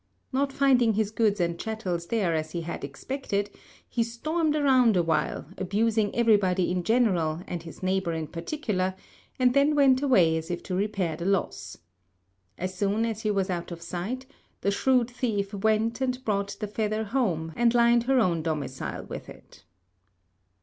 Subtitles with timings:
[0.33, 3.51] Not finding his goods and chattels there as he had expected,
[3.87, 8.95] he stormed around awhile, abusing everybody in general and his neighbor in particular,
[9.37, 11.77] and then went away as if to repair the loss.
[12.57, 14.25] As soon as he was out of sight,
[14.61, 19.29] the shrewd thief went and brought the feather home and lined her own domicile with
[19.29, 19.65] it....